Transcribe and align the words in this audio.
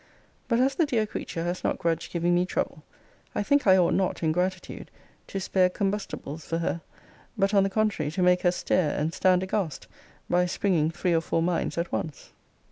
But 0.47 0.59
as 0.59 0.73
the 0.73 0.87
dear 0.87 1.05
creature 1.05 1.43
has 1.43 1.63
not 1.63 1.77
grudged 1.77 2.11
giving 2.11 2.33
me 2.33 2.43
trouble, 2.43 2.81
I 3.35 3.43
think 3.43 3.67
I 3.67 3.77
ought 3.77 3.93
not, 3.93 4.23
in 4.23 4.31
gratitude, 4.31 4.89
to 5.27 5.39
spare 5.39 5.69
combustibles 5.69 6.43
for 6.43 6.57
her; 6.57 6.81
but, 7.37 7.53
on 7.53 7.61
the 7.61 7.69
contrary, 7.69 8.09
to 8.13 8.23
make 8.23 8.41
her 8.41 8.51
stare 8.51 8.97
and 8.99 9.13
stand 9.13 9.43
aghast, 9.43 9.85
by 10.27 10.47
springing 10.47 10.89
three 10.89 11.13
or 11.13 11.21
four 11.21 11.43
mines 11.43 11.77
at 11.77 11.91
once. 11.91 12.31